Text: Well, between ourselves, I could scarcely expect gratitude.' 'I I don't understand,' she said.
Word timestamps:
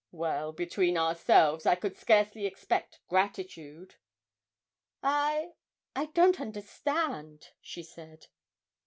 Well, 0.11 0.51
between 0.51 0.97
ourselves, 0.97 1.67
I 1.67 1.75
could 1.75 1.95
scarcely 1.95 2.47
expect 2.47 3.01
gratitude.' 3.07 3.97
'I 5.03 5.51
I 5.95 6.05
don't 6.07 6.41
understand,' 6.41 7.49
she 7.61 7.83
said. 7.83 8.25